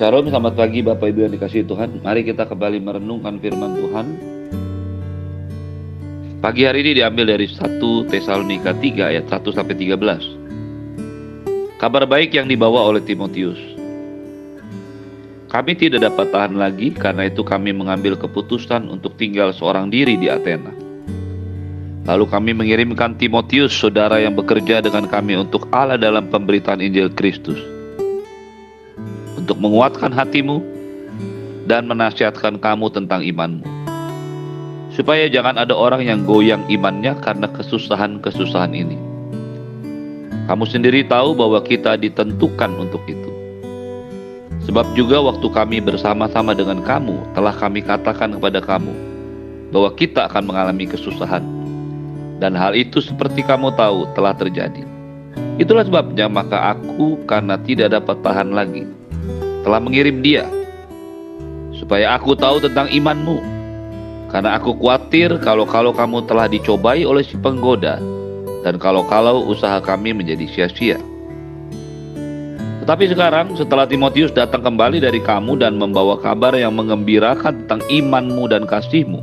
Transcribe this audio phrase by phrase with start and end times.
[0.00, 2.00] Shalom, selamat pagi Bapak Ibu yang dikasih Tuhan.
[2.00, 4.06] Mari kita kembali merenungkan firman Tuhan.
[6.40, 11.76] Pagi hari ini diambil dari 1 Tesalonika 3 ayat 1 sampai 13.
[11.76, 13.60] Kabar baik yang dibawa oleh Timotius.
[15.52, 20.32] Kami tidak dapat tahan lagi karena itu kami mengambil keputusan untuk tinggal seorang diri di
[20.32, 20.72] Athena.
[22.08, 27.79] Lalu kami mengirimkan Timotius, saudara yang bekerja dengan kami untuk Allah dalam pemberitaan Injil Kristus
[29.50, 30.62] untuk menguatkan hatimu
[31.66, 33.66] dan menasihatkan kamu tentang imanmu.
[34.94, 38.94] Supaya jangan ada orang yang goyang imannya karena kesusahan-kesusahan ini.
[40.46, 43.26] Kamu sendiri tahu bahwa kita ditentukan untuk itu.
[44.70, 48.94] Sebab juga waktu kami bersama-sama dengan kamu, telah kami katakan kepada kamu
[49.74, 51.42] bahwa kita akan mengalami kesusahan.
[52.38, 54.86] Dan hal itu seperti kamu tahu telah terjadi.
[55.58, 58.99] Itulah sebabnya maka aku karena tidak dapat tahan lagi
[59.62, 60.48] telah mengirim dia
[61.76, 63.40] supaya aku tahu tentang imanmu.
[64.30, 67.98] Karena aku khawatir kalau-kalau kamu telah dicobai oleh si penggoda
[68.62, 71.02] dan kalau-kalau usaha kami menjadi sia-sia.
[72.84, 78.46] Tetapi sekarang setelah Timotius datang kembali dari kamu dan membawa kabar yang mengembirakan tentang imanmu
[78.46, 79.18] dan kasihmu,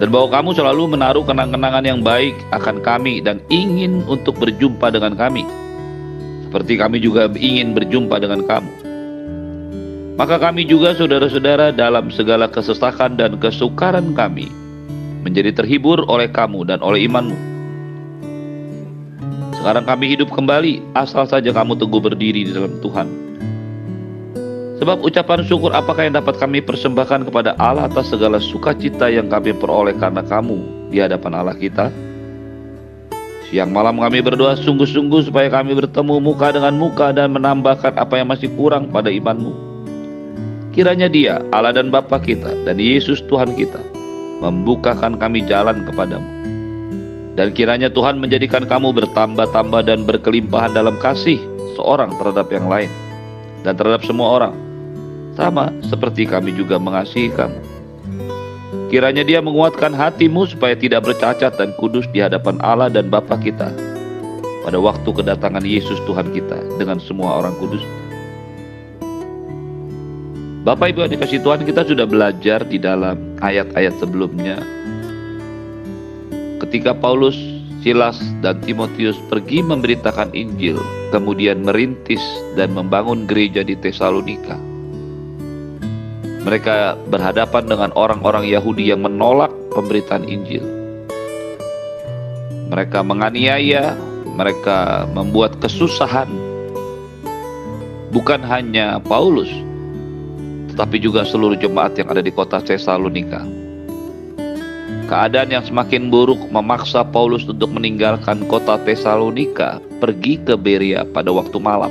[0.00, 5.16] dan bahwa kamu selalu menaruh kenang-kenangan yang baik akan kami dan ingin untuk berjumpa dengan
[5.16, 5.44] kami,
[6.48, 8.85] seperti kami juga ingin berjumpa dengan kamu.
[10.16, 14.48] Maka kami juga saudara-saudara dalam segala kesesakan dan kesukaran kami
[15.20, 17.36] menjadi terhibur oleh kamu dan oleh imanmu.
[19.60, 23.08] Sekarang kami hidup kembali asal saja kamu teguh berdiri di dalam Tuhan.
[24.80, 29.52] Sebab ucapan syukur apakah yang dapat kami persembahkan kepada Allah atas segala sukacita yang kami
[29.52, 31.92] peroleh karena kamu di hadapan Allah kita?
[33.52, 38.32] Siang malam kami berdoa sungguh-sungguh supaya kami bertemu muka dengan muka dan menambahkan apa yang
[38.32, 39.65] masih kurang pada imanmu
[40.76, 43.80] Kiranya dia, Allah dan Bapa kita, dan Yesus Tuhan kita,
[44.44, 46.28] membukakan kami jalan kepadamu.
[47.32, 51.40] Dan kiranya Tuhan menjadikan kamu bertambah-tambah dan berkelimpahan dalam kasih
[51.80, 52.92] seorang terhadap yang lain,
[53.64, 54.54] dan terhadap semua orang,
[55.32, 57.56] sama seperti kami juga mengasihi kamu.
[58.92, 63.72] Kiranya dia menguatkan hatimu supaya tidak bercacat dan kudus di hadapan Allah dan Bapa kita
[64.60, 67.80] pada waktu kedatangan Yesus Tuhan kita dengan semua orang kudus.
[70.66, 74.58] Bapak Ibu yang dikasih Tuhan kita sudah belajar di dalam ayat-ayat sebelumnya
[76.58, 77.38] ketika Paulus,
[77.86, 80.74] Silas dan Timotius pergi memberitakan Injil
[81.14, 82.18] kemudian merintis
[82.58, 84.58] dan membangun gereja di Tesalonika.
[86.42, 90.66] Mereka berhadapan dengan orang-orang Yahudi yang menolak pemberitaan Injil.
[92.74, 93.94] Mereka menganiaya,
[94.34, 96.26] mereka membuat kesusahan
[98.10, 99.50] bukan hanya Paulus,
[100.76, 103.40] tetapi juga seluruh jemaat yang ada di kota Tesalonika.
[105.08, 111.56] Keadaan yang semakin buruk memaksa Paulus untuk meninggalkan kota Tesalonika pergi ke Beria pada waktu
[111.56, 111.88] malam.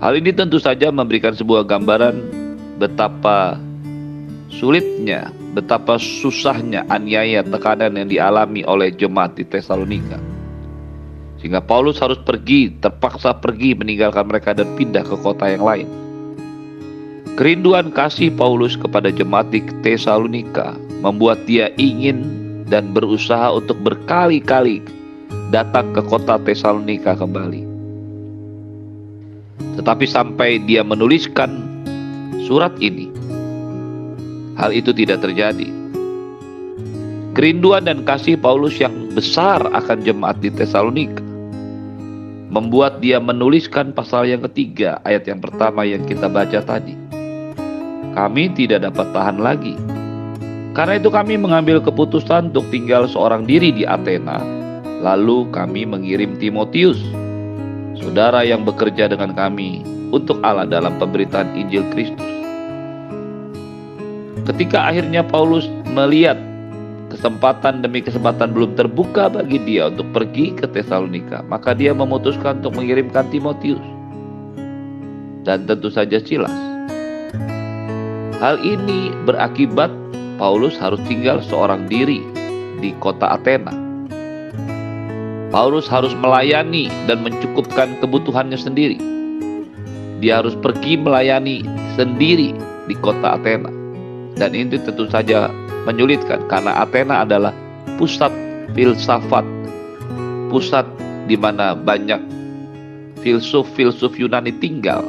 [0.00, 2.24] Hal ini tentu saja memberikan sebuah gambaran
[2.80, 3.60] betapa
[4.48, 10.16] sulitnya, betapa susahnya aniaya tekanan yang dialami oleh jemaat di Tesalonika.
[11.36, 16.03] Sehingga Paulus harus pergi, terpaksa pergi meninggalkan mereka dan pindah ke kota yang lain.
[17.34, 22.22] Kerinduan kasih Paulus kepada jemaat di Tesalonika membuat dia ingin
[22.70, 24.78] dan berusaha untuk berkali-kali
[25.50, 27.66] datang ke kota Tesalonika kembali.
[29.74, 31.58] Tetapi sampai dia menuliskan
[32.46, 33.10] surat ini,
[34.54, 35.66] hal itu tidak terjadi.
[37.34, 41.18] Kerinduan dan kasih Paulus yang besar akan jemaat di Tesalonika
[42.46, 47.03] membuat dia menuliskan pasal yang ketiga ayat yang pertama yang kita baca tadi
[48.14, 49.74] kami tidak dapat tahan lagi.
[50.74, 54.42] Karena itu kami mengambil keputusan untuk tinggal seorang diri di Athena,
[55.02, 56.98] lalu kami mengirim Timotius,
[57.94, 62.26] saudara yang bekerja dengan kami untuk Allah dalam pemberitaan Injil Kristus.
[64.50, 66.36] Ketika akhirnya Paulus melihat
[67.14, 72.74] kesempatan demi kesempatan belum terbuka bagi dia untuk pergi ke Tesalonika, maka dia memutuskan untuk
[72.74, 73.80] mengirimkan Timotius
[75.46, 76.73] dan tentu saja Silas
[78.42, 79.90] Hal ini berakibat
[80.34, 82.18] Paulus harus tinggal seorang diri
[82.82, 83.70] di kota Athena.
[85.54, 88.98] Paulus harus melayani dan mencukupkan kebutuhannya sendiri.
[90.18, 91.62] Dia harus pergi melayani
[91.94, 92.50] sendiri
[92.90, 93.70] di kota Athena.
[94.34, 95.46] Dan ini tentu saja
[95.86, 97.54] menyulitkan karena Athena adalah
[97.94, 98.34] pusat
[98.74, 99.46] filsafat,
[100.50, 100.82] pusat
[101.30, 102.18] di mana banyak
[103.22, 105.06] filsuf-filsuf Yunani tinggal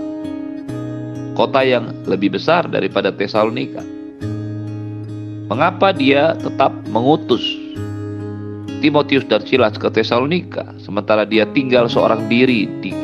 [1.36, 3.84] kota yang lebih besar daripada Tesalonika.
[5.46, 7.44] Mengapa dia tetap mengutus
[8.82, 12.96] Timotius dan Silas ke Tesalonika sementara dia tinggal seorang diri di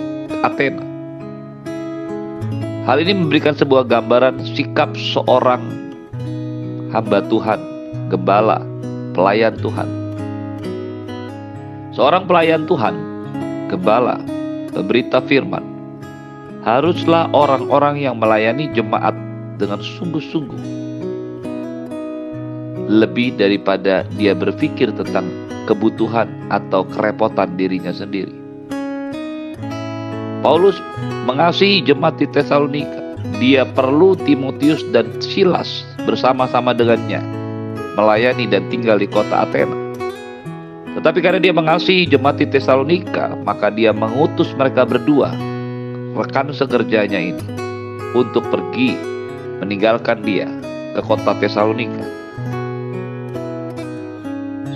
[0.42, 0.82] Athena?
[2.82, 5.62] Hal ini memberikan sebuah gambaran sikap seorang
[6.90, 7.62] hamba Tuhan,
[8.10, 8.66] gembala,
[9.14, 9.86] pelayan Tuhan.
[11.94, 12.96] Seorang pelayan Tuhan,
[13.70, 14.18] gembala,
[14.74, 15.62] pemberita firman,
[16.62, 19.18] haruslah orang-orang yang melayani jemaat
[19.58, 20.82] dengan sungguh-sungguh
[22.92, 25.24] lebih daripada dia berpikir tentang
[25.64, 28.36] kebutuhan atau kerepotan dirinya sendiri.
[30.44, 30.76] Paulus
[31.30, 33.00] mengasihi jemaat di Tesalonika.
[33.38, 37.22] Dia perlu Timotius dan Silas bersama-sama dengannya
[37.96, 39.78] melayani dan tinggal di kota Athena.
[40.98, 45.32] Tetapi karena dia mengasihi jemaat di Tesalonika, maka dia mengutus mereka berdua,
[46.18, 47.46] rekan sekerjanya ini,
[48.18, 48.96] untuk pergi
[49.62, 50.50] meninggalkan dia
[50.92, 52.22] ke kota Tesalonika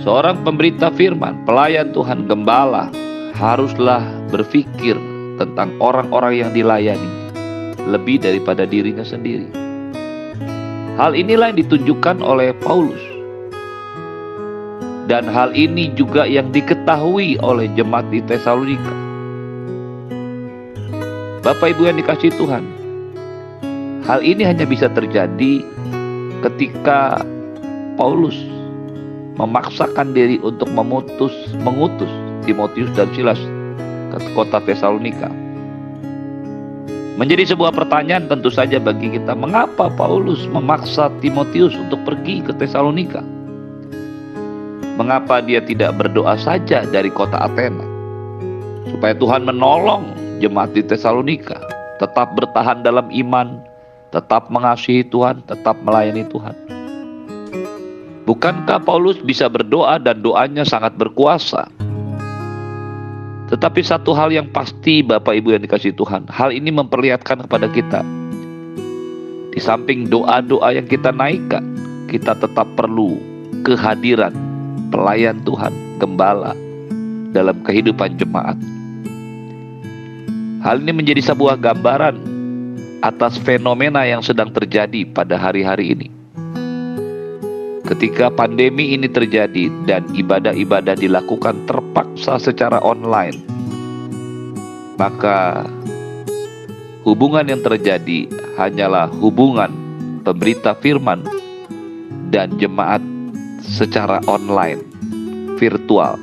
[0.06, 2.94] Seorang pemberita firman, pelayan Tuhan, gembala,
[3.34, 4.94] haruslah berpikir
[5.34, 7.10] tentang orang-orang yang dilayani
[7.90, 9.50] lebih daripada dirinya sendiri.
[10.94, 13.02] Hal inilah yang ditunjukkan oleh Paulus.
[15.10, 19.05] Dan hal ini juga yang diketahui oleh jemaat di Tesalonika.
[21.46, 22.66] Bapak Ibu yang dikasih Tuhan,
[24.02, 25.62] hal ini hanya bisa terjadi
[26.42, 27.22] ketika
[27.94, 28.34] Paulus
[29.38, 31.30] memaksakan diri untuk memutus
[31.62, 32.10] mengutus
[32.42, 33.38] Timotius dan Silas
[34.10, 35.30] ke kota Tesalonika.
[37.14, 43.22] Menjadi sebuah pertanyaan tentu saja bagi kita, mengapa Paulus memaksa Timotius untuk pergi ke Tesalonika?
[44.98, 47.86] Mengapa dia tidak berdoa saja dari kota Athena?
[48.90, 51.56] Supaya Tuhan menolong jemaat di Tesalonika
[51.96, 53.60] tetap bertahan dalam iman,
[54.12, 56.56] tetap mengasihi Tuhan, tetap melayani Tuhan.
[58.26, 61.70] Bukankah Paulus bisa berdoa dan doanya sangat berkuasa?
[63.46, 68.02] Tetapi satu hal yang pasti Bapak Ibu yang dikasih Tuhan, hal ini memperlihatkan kepada kita.
[69.54, 71.62] Di samping doa-doa yang kita naikkan,
[72.10, 73.14] kita tetap perlu
[73.62, 74.34] kehadiran
[74.90, 75.70] pelayan Tuhan,
[76.02, 76.52] gembala
[77.30, 78.58] dalam kehidupan jemaat.
[80.66, 82.18] Hal ini menjadi sebuah gambaran
[83.06, 86.16] atas fenomena yang sedang terjadi pada hari-hari ini
[87.86, 93.38] ketika pandemi ini terjadi dan ibadah-ibadah dilakukan terpaksa secara online,
[94.98, 95.62] maka
[97.06, 98.26] hubungan yang terjadi
[98.58, 99.70] hanyalah hubungan
[100.26, 101.22] pemberita firman
[102.34, 103.00] dan jemaat
[103.62, 104.82] secara online,
[105.62, 106.18] virtual.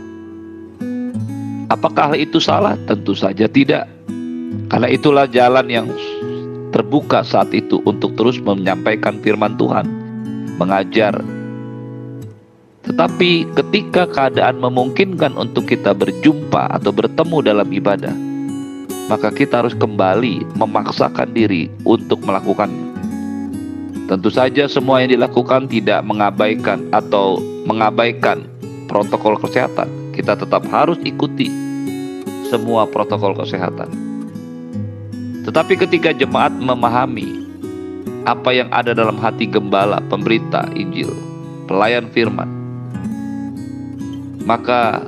[1.72, 2.76] Apakah itu salah?
[2.86, 3.93] Tentu saja tidak.
[4.70, 5.88] Karena itulah jalan yang
[6.74, 9.86] terbuka saat itu untuk terus menyampaikan firman Tuhan,
[10.58, 11.22] mengajar,
[12.84, 18.12] tetapi ketika keadaan memungkinkan untuk kita berjumpa atau bertemu dalam ibadah,
[19.08, 22.92] maka kita harus kembali memaksakan diri untuk melakukannya.
[24.12, 28.44] Tentu saja semua yang dilakukan tidak mengabaikan atau mengabaikan
[28.92, 29.88] protokol kesehatan.
[30.12, 31.48] Kita tetap harus ikuti
[32.52, 34.13] semua protokol kesehatan.
[35.44, 37.44] Tetapi ketika jemaat memahami
[38.24, 41.12] apa yang ada dalam hati gembala, pemberita Injil,
[41.68, 42.48] pelayan firman,
[44.48, 45.04] maka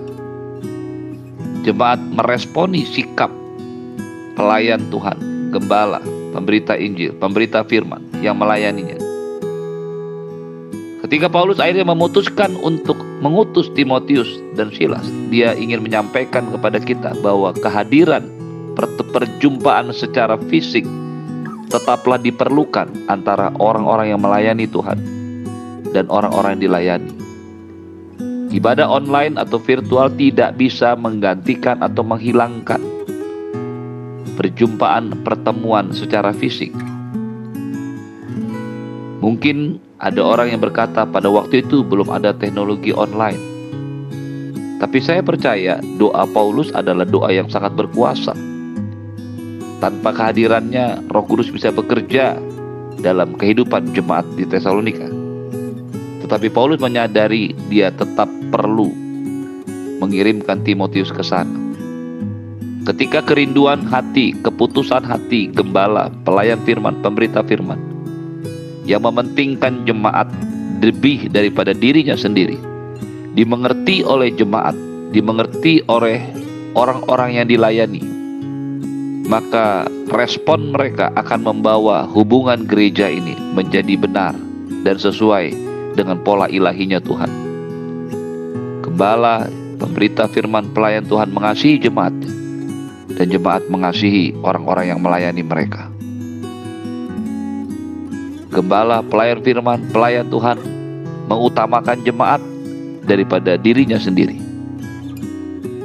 [1.63, 3.31] jemaat meresponi sikap
[4.35, 5.15] pelayan Tuhan,
[5.55, 6.03] gembala,
[6.35, 8.99] pemberita Injil, pemberita firman yang melayaninya.
[11.07, 17.53] Ketika Paulus akhirnya memutuskan untuk mengutus Timotius dan Silas, dia ingin menyampaikan kepada kita bahwa
[17.55, 18.25] kehadiran
[18.75, 20.83] perjumpaan secara fisik
[21.75, 24.99] tetaplah diperlukan antara orang-orang yang melayani Tuhan
[25.91, 27.11] dan orang-orang yang dilayani.
[28.55, 32.79] Ibadah online atau virtual tidak bisa menggantikan atau menghilangkan
[34.39, 36.71] perjumpaan pertemuan secara fisik.
[39.19, 43.41] Mungkin ada orang yang berkata pada waktu itu belum ada teknologi online.
[44.79, 48.54] Tapi saya percaya doa Paulus adalah doa yang sangat berkuasa.
[49.85, 52.41] Tanpa kehadirannya, Roh Kudus bisa bekerja
[53.05, 55.05] dalam kehidupan jemaat di Tesalonika.
[56.25, 58.89] Tetapi Paulus menyadari dia tetap perlu
[60.01, 61.53] mengirimkan Timotius ke sana.
[62.89, 67.77] Ketika kerinduan hati, keputusan hati, gembala, pelayan firman, pemberita firman,
[68.89, 70.25] yang mementingkan jemaat
[70.81, 72.57] lebih daripada dirinya sendiri,
[73.37, 74.73] dimengerti oleh jemaat,
[75.13, 76.25] dimengerti oleh
[76.73, 78.14] orang-orang yang dilayani,
[79.35, 79.83] maka
[80.15, 84.31] respon mereka akan membawa hubungan gereja ini menjadi benar
[84.87, 85.51] dan sesuai
[85.91, 87.27] dengan pola ilahinya Tuhan.
[88.79, 92.15] Gembala, pemberita firman pelayan Tuhan mengasihi jemaat
[93.19, 95.91] dan jemaat mengasihi orang-orang yang melayani mereka.
[98.55, 100.63] Gembala, pelayan firman, pelayan Tuhan
[101.27, 102.39] mengutamakan jemaat
[103.03, 104.44] daripada dirinya sendiri.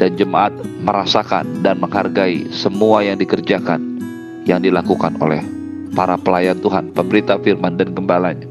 [0.01, 4.01] Dan jemaat merasakan dan menghargai semua yang dikerjakan
[4.49, 5.45] yang dilakukan oleh
[5.93, 8.49] para pelayan Tuhan, pemberita firman dan gembalanya.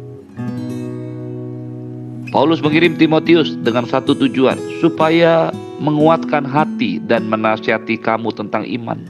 [2.30, 5.50] Paulus mengirim Timotius dengan satu tujuan, supaya
[5.82, 9.02] menguatkan hati dan menasihati kamu tentang iman.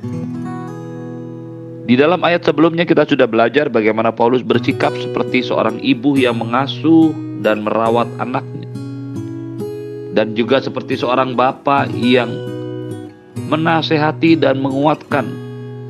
[1.89, 7.11] Di dalam ayat sebelumnya kita sudah belajar bagaimana Paulus bersikap seperti seorang ibu yang mengasuh
[7.41, 8.68] dan merawat anaknya.
[10.13, 12.33] Dan juga seperti seorang bapak yang
[13.49, 15.25] menasehati dan menguatkan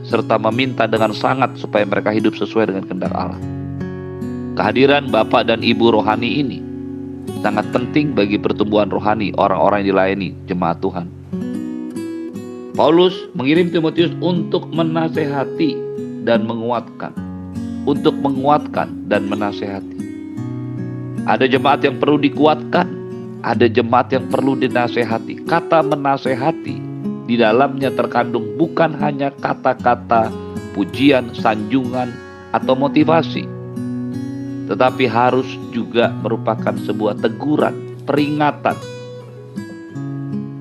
[0.08, 3.40] serta meminta dengan sangat supaya mereka hidup sesuai dengan kehendak Allah.
[4.60, 6.60] Kehadiran bapak dan ibu rohani ini
[7.40, 11.08] sangat penting bagi pertumbuhan rohani orang-orang yang dilayani jemaat Tuhan.
[12.76, 15.76] Paulus mengirim Timotius untuk menasehati
[16.24, 17.12] dan menguatkan,
[17.84, 20.00] untuk menguatkan dan menasehati.
[21.28, 22.88] Ada jemaat yang perlu dikuatkan,
[23.44, 25.48] ada jemaat yang perlu dinasehati.
[25.48, 26.78] Kata menasehati
[27.30, 30.34] di dalamnya terkandung bukan hanya kata-kata
[30.74, 32.10] pujian, sanjungan,
[32.50, 33.46] atau motivasi,
[34.66, 38.78] tetapi harus juga merupakan sebuah teguran, peringatan.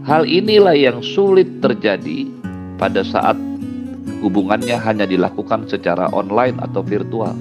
[0.04, 2.28] Hal inilah yang sulit terjadi
[2.80, 3.36] pada saat
[4.24, 7.36] hubungannya hanya dilakukan secara online atau virtual.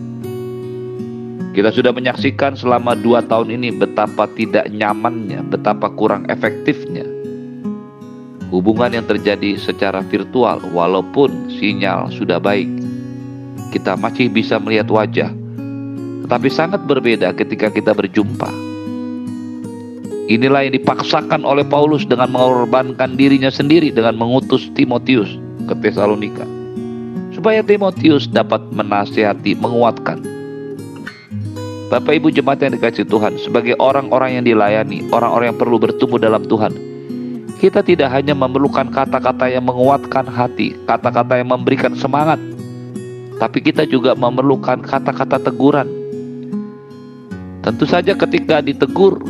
[1.57, 7.17] Kita sudah menyaksikan selama dua tahun ini betapa tidak nyamannya, betapa kurang efektifnya
[8.51, 12.67] hubungan yang terjadi secara virtual walaupun sinyal sudah baik.
[13.75, 15.31] Kita masih bisa melihat wajah,
[16.23, 18.47] tetapi sangat berbeda ketika kita berjumpa.
[20.27, 26.43] Inilah yang dipaksakan oleh Paulus dengan mengorbankan dirinya sendiri dengan mengutus Timotius ke Tesalonika.
[27.31, 30.36] Supaya Timotius dapat menasihati, menguatkan.
[31.87, 36.43] Bapak Ibu jemaat yang dikasih Tuhan, sebagai orang-orang yang dilayani, orang-orang yang perlu bertumbuh dalam
[36.43, 36.75] Tuhan,
[37.63, 42.43] kita tidak hanya memerlukan kata-kata yang menguatkan hati, kata-kata yang memberikan semangat,
[43.39, 45.87] tapi kita juga memerlukan kata-kata teguran.
[47.63, 49.23] Tentu saja, ketika ditegur,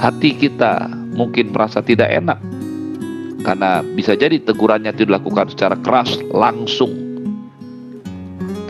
[0.00, 2.40] hati kita mungkin merasa tidak enak
[3.44, 6.90] karena bisa jadi tegurannya itu dilakukan secara keras, langsung.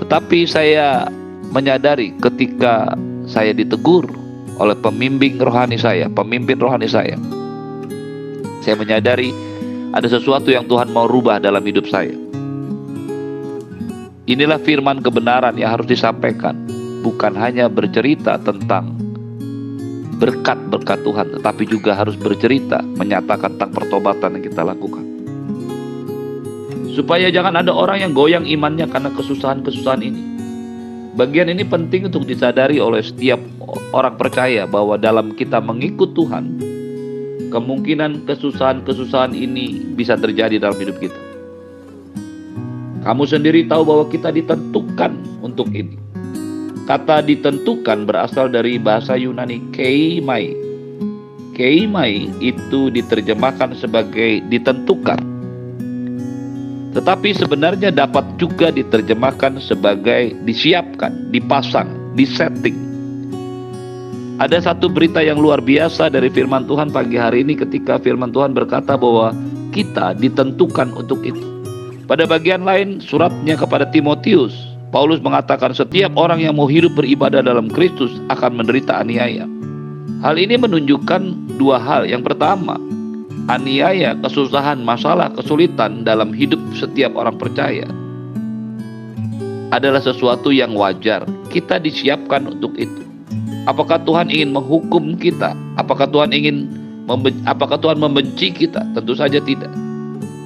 [0.02, 1.08] Tetapi saya
[1.52, 2.92] menyadari ketika
[3.28, 4.08] saya ditegur,
[4.58, 7.14] oleh pembimbing rohani saya, pemimpin rohani saya.
[8.66, 9.30] Saya menyadari
[9.94, 12.12] ada sesuatu yang Tuhan mau rubah dalam hidup saya.
[14.28, 16.52] Inilah firman kebenaran yang harus disampaikan,
[17.00, 18.92] bukan hanya bercerita tentang
[20.18, 25.06] berkat-berkat Tuhan, tetapi juga harus bercerita, menyatakan tentang pertobatan yang kita lakukan.
[26.92, 30.37] Supaya jangan ada orang yang goyang imannya karena kesusahan-kesusahan ini.
[31.18, 33.42] Bagian ini penting untuk disadari oleh setiap
[33.90, 36.62] orang percaya bahwa dalam kita mengikut Tuhan,
[37.50, 41.18] kemungkinan kesusahan-kesusahan ini bisa terjadi dalam hidup kita.
[43.02, 45.98] Kamu sendiri tahu bahwa kita ditentukan untuk ini.
[46.86, 50.54] Kata ditentukan berasal dari bahasa Yunani keimai.
[51.58, 55.18] Keimai itu diterjemahkan sebagai ditentukan
[56.98, 61.86] tetapi sebenarnya dapat juga diterjemahkan sebagai disiapkan, dipasang,
[62.18, 62.74] disetting.
[64.42, 68.50] Ada satu berita yang luar biasa dari firman Tuhan pagi hari ini ketika firman Tuhan
[68.50, 69.30] berkata bahwa
[69.70, 71.38] kita ditentukan untuk itu.
[72.10, 74.58] Pada bagian lain suratnya kepada Timotius,
[74.90, 79.46] Paulus mengatakan setiap orang yang mau hidup beribadah dalam Kristus akan menderita aniaya.
[80.18, 82.10] Hal ini menunjukkan dua hal.
[82.10, 82.74] Yang pertama,
[83.48, 87.88] aniaya, kesusahan, masalah, kesulitan dalam hidup setiap orang percaya
[89.72, 91.24] adalah sesuatu yang wajar.
[91.48, 93.04] Kita disiapkan untuk itu.
[93.68, 95.52] Apakah Tuhan ingin menghukum kita?
[95.76, 96.68] Apakah Tuhan ingin
[97.44, 98.84] apakah Tuhan membenci kita?
[98.96, 99.72] Tentu saja tidak.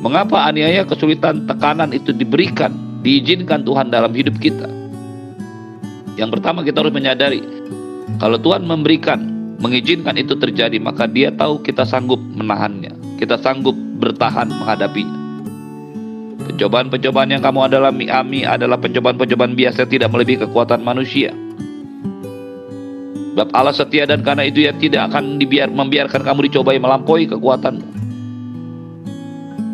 [0.03, 2.75] Mengapa aniaya, kesulitan, tekanan itu diberikan,
[3.07, 4.67] diizinkan Tuhan dalam hidup kita?
[6.19, 7.43] Yang pertama kita harus menyadari
[8.19, 9.32] kalau Tuhan memberikan
[9.63, 13.17] mengizinkan itu terjadi, maka dia tahu kita sanggup menahannya.
[13.17, 15.23] Kita sanggup bertahan menghadapinya.
[16.43, 21.31] Pencobaan-pencobaan yang kamu alami ami adalah pencobaan-pencobaan biasa tidak melebihi kekuatan manusia.
[23.33, 27.87] Sebab Allah setia dan karena itu ya tidak akan dibiar, membiarkan kamu dicobai melampaui kekuatanmu.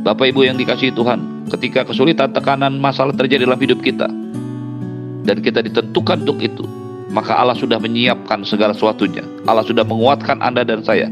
[0.07, 4.07] Bapak Ibu yang dikasihi Tuhan, ketika kesulitan, tekanan, masalah terjadi dalam hidup kita,
[5.27, 6.63] dan kita ditentukan untuk itu,
[7.09, 9.25] maka Allah sudah menyiapkan segala sesuatunya.
[9.49, 11.09] Allah sudah menguatkan Anda dan saya.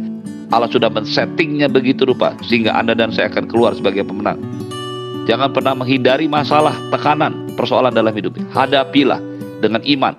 [0.54, 4.38] Allah sudah men-settingnya begitu rupa sehingga Anda dan saya akan keluar sebagai pemenang.
[5.26, 8.38] Jangan pernah menghindari masalah, tekanan, persoalan dalam hidup.
[8.54, 9.18] Hadapilah
[9.58, 10.14] dengan iman.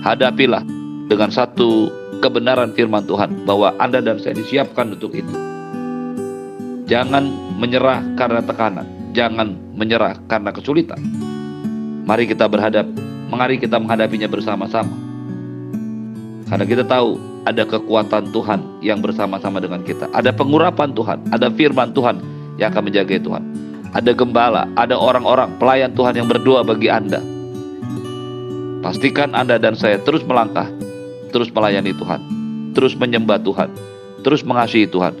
[0.00, 0.64] Hadapilah
[1.12, 1.92] dengan satu
[2.24, 5.34] kebenaran firman Tuhan bahwa Anda dan saya disiapkan untuk itu.
[6.86, 7.26] Jangan
[7.58, 11.02] menyerah karena tekanan, jangan menyerah karena kesulitan.
[12.06, 12.86] Mari kita berhadap,
[13.26, 15.05] mari kita menghadapinya bersama-sama.
[16.46, 20.06] Karena kita tahu ada kekuatan Tuhan yang bersama-sama dengan kita.
[20.14, 22.22] Ada pengurapan Tuhan, ada firman Tuhan
[22.58, 23.42] yang akan menjaga Tuhan.
[23.94, 27.18] Ada gembala, ada orang-orang pelayan Tuhan yang berdoa bagi Anda.
[28.82, 30.70] Pastikan Anda dan saya terus melangkah,
[31.34, 32.20] terus melayani Tuhan,
[32.78, 33.66] terus menyembah Tuhan,
[34.22, 35.18] terus mengasihi Tuhan,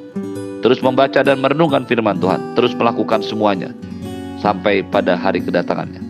[0.62, 3.74] terus membaca dan merenungkan firman Tuhan, terus melakukan semuanya
[4.38, 6.05] sampai pada hari kedatangannya.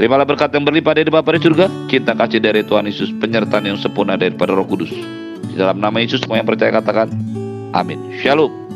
[0.00, 3.76] Terimalah berkat yang berlimpah dari Bapa di surga, cinta kasih dari Tuhan Yesus, penyertaan yang
[3.76, 4.88] sempurna daripada Roh Kudus.
[5.44, 7.12] Di dalam nama Yesus semua yang percaya katakan,
[7.76, 8.00] Amin.
[8.24, 8.69] Shalom.